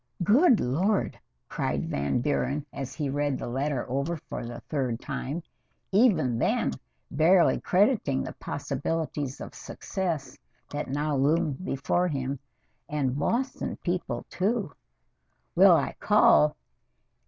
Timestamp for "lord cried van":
0.59-2.21